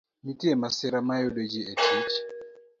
Nitie 0.23 0.53
masira 0.61 0.99
ma 1.07 1.15
yudo 1.21 1.41
ji 1.51 1.61
e 1.71 1.73
tich. 1.83 2.15